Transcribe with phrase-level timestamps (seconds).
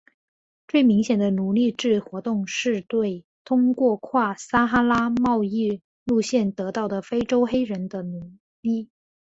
[0.67, 8.33] 最明显的奴隶制活动是对通过跨撒哈拉贸易路线得到的非洲黑人的奴
[8.63, 8.89] 役。